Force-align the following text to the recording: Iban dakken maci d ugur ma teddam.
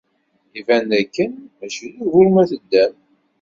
Iban 0.59 0.83
dakken 0.89 1.31
maci 1.57 1.87
d 1.93 1.95
ugur 2.03 2.27
ma 2.33 2.43
teddam. 2.49 2.93